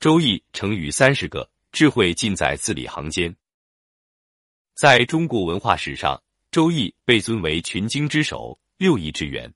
[0.00, 3.34] 周易成语三十个，智慧尽在字里行间。
[4.76, 9.52] 在中国文化史上，周易被尊为群经之首、六艺之源。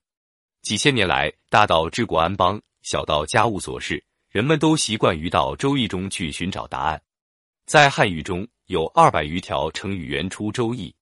[0.61, 7.01] 几千年来，大到治国安邦，小到家务琐事，人们都习惯于到周易中去寻找答案。
[7.65, 10.93] 在汉语中有二百余条成语源出周易，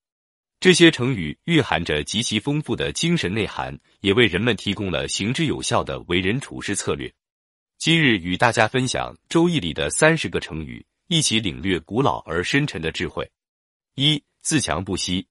[0.60, 7.10] 这些成语蕴含着极其丰富的精神内涵，也为人们提供了行之有效的为人处事策略。
[7.80, 13.26] 今日与大家分享《周易》里的三十个成语，一起领略古老而深沉的智慧。
[13.94, 15.26] 一自强不息，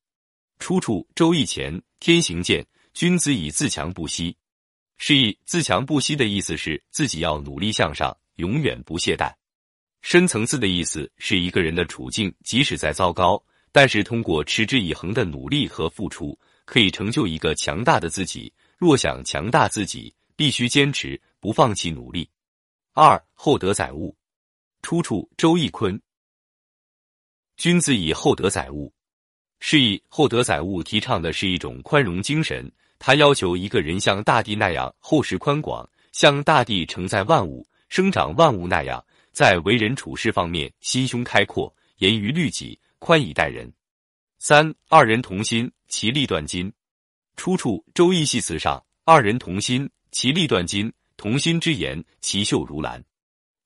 [0.57, 4.35] 出处《周易》前天行健，君子以自强不息。
[4.97, 9.31] 示意自强不息的意思是自己要努力向上，永远不懈怠。
[10.01, 13.39] 深层次的意思是一个人的处境即使再糟糕，
[13.71, 18.51] 但是通过持之以恒的努力和付出，可以成就一个强大的自己。
[18.75, 22.27] 若想强大自己，必须坚持，不放弃努力。
[22.93, 24.17] 二厚德载物，
[24.81, 25.99] 出处《周易》坤。
[27.55, 28.91] 君子以厚德载物，
[29.59, 32.69] 是以厚德载物提倡的是一种宽容精神。
[32.97, 43.71] 他要求一个人像大地那样厚实宽广，像大地承载万物、生长万物那样，在为人处事方面心胸开阔，严于律己，宽以待人。
[44.39, 46.73] 三二人同心，其利断金，
[47.37, 48.83] 出处《周易》系辞上。
[49.05, 50.91] 二人同心，其利断金。
[51.19, 53.03] 同心之言，其秀如兰。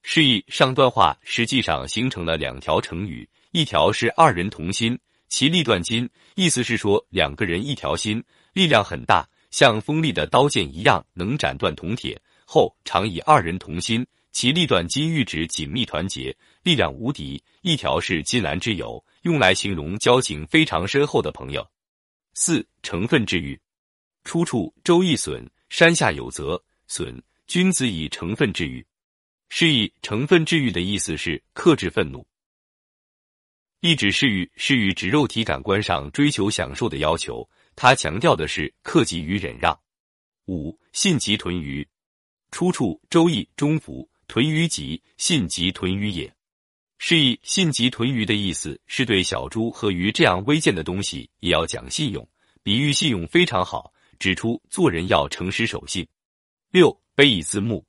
[0.01, 4.97] 示意上段话实际上形成了两条成语，一条是二人同心，
[5.29, 8.23] 其利断金，意思是说两个人一条心，
[8.53, 12.19] 力量很大，像锋利的刀剑一样，能斩断铜铁。
[12.43, 17.39] 后常以二人同心，其利断金，喻指紧密团结，力量无敌。
[17.61, 21.63] 一条是金兰之友，用来形容交情非常深厚的朋友。
[22.33, 23.61] 四成分之欲，
[24.23, 27.21] 出处《周易》损，山下有泽，损。
[27.53, 28.83] 君子以成分治欲，
[29.47, 32.25] 是以成分治欲的意思是克制愤怒。
[33.79, 39.79] 一指是欲，是欲指肉体感官上追求享受的要求，它强调的是克己与忍让。
[40.47, 41.87] 五信即屯于，
[42.49, 46.35] 出处《周易》中孚，屯于己，信即屯于也。
[46.97, 52.27] 是以信即屯于的意思是对小猪和鱼这样微贱的东西也要讲信用，
[52.63, 56.03] 比喻信用非常好，指出做人要诚实守信。
[56.73, 56.99] 六。
[57.15, 57.85] 卑以自牧，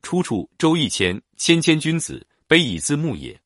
[0.00, 3.38] 出处《周易》谦，谦谦君子，卑以自牧也。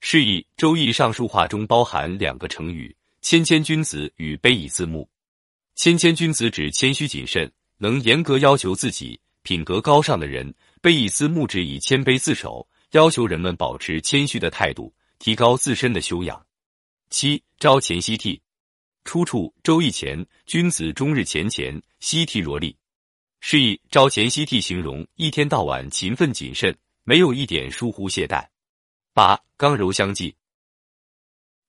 [0.00, 2.92] 是以《周易》上述话中包含两个成语：
[3.22, 5.08] 谦谦君子与卑以自牧。
[5.76, 10.52] 谦谦君子指谦虚谨慎，能严格要求自己，品格高尚的人；
[10.82, 16.44] 卑以自牧指以谦卑自守，要求人们保持谦虚的态度，提高自身的修养。
[17.10, 18.42] 七朝前夕替，
[19.04, 22.76] 出处《周易》前，君子终日乾乾，夕替若厉。
[23.40, 28.46] 是以朝前夕替形容一天到晚勤奋谨慎，没有一点疏忽懈怠。
[29.14, 30.34] 八刚柔相济，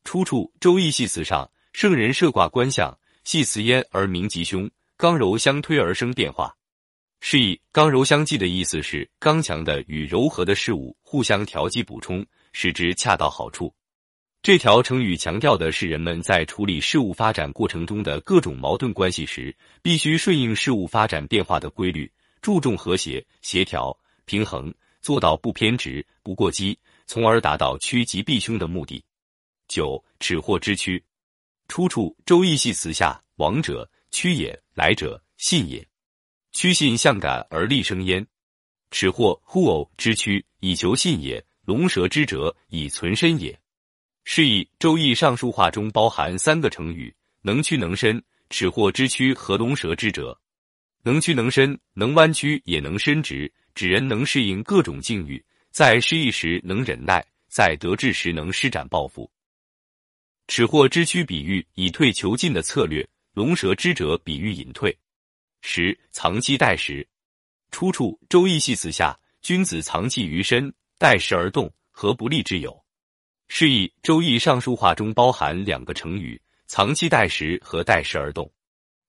[0.03, 6.55] 出处《周易》系辞上：圣人设卦观象，系辞焉而明吉凶，刚柔相推而生变化。
[7.21, 13.73] 是以刚柔相济的意思是刚强的与柔和的事物互相调剂补充，使之恰到好处。
[14.41, 22.09] 这条成语强调的是人们在处理事物发展过程中的各种矛盾关系时，必须顺应事物发展变化的规律，
[22.41, 29.03] 注重和谐、协调、平衡，做到不偏执、不过激，从而达到趋吉避凶的目的。
[29.67, 31.03] 九耻祸之躯，
[31.67, 35.85] 出处《周易》系辞下：往者趋也，来者信也。
[36.53, 38.25] 趋信向感而立生焉。
[38.89, 43.59] 耻祸互偶之躯，以求信也；龙蛇之辙，以存身也。
[44.31, 50.39] 是以《周易》上述话中包含三个成语：能屈能伸、尺或之屈和龙蛇之辙。
[51.01, 59.27] 能屈能伸，能弯曲也能伸直，指人能适应各种境遇，在失意时能忍耐，在得志时能施展抱负。
[60.47, 63.03] 尺或之屈比喻以退求进的策略，
[63.33, 64.95] 龙蛇之辙比喻隐退。
[65.63, 67.05] 十藏器待时，
[67.71, 72.79] 出处《周易》系辞下：君子藏器于身，待时而动，何不利之有？
[73.51, 78.49] 示意《周易》上述话中包含两个成语：藏器待时和待时而动。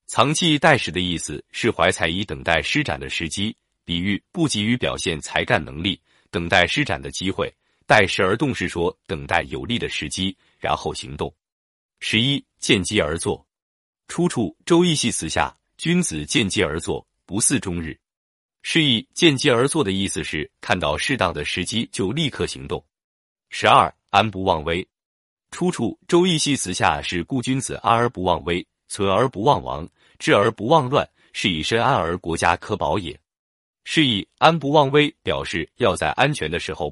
[0.06, 3.54] 藏器待时的意思是怀才以等待施展的时机，
[3.84, 6.00] 比喻不急于表现才干能力，
[6.31, 7.46] 等待施展的机会；
[7.87, 11.32] 待时而动是说等待有利的时机，然后行动。
[12.00, 13.46] 十一见机而作，
[14.08, 17.96] 出处《周易》系辞下：君子见机而作，不似终日。
[18.62, 22.82] 示意见机而作的意思是看到适当的时机就立刻行动。
[23.50, 23.94] 十二。
[24.11, 24.87] 安不忘危，
[25.53, 33.17] 出处《周易》系辞下是故君子安而不忘危，存而不忘亡，治而不忘乱，是以身安而国家可保也。
[33.85, 36.89] 是以安不忘危表示要在安全的时候